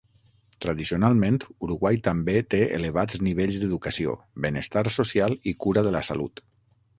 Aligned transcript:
Tradicionalment, 0.63 1.35
Uruguai 1.67 1.99
també 2.07 2.35
té 2.53 2.61
elevats 2.77 3.21
nivells 3.27 3.59
d'educació, 3.65 4.17
benestar 4.47 4.85
social 4.97 5.37
i 5.53 5.55
cura 5.67 5.85
de 5.91 5.95
la 5.99 6.03
salut. 6.11 6.45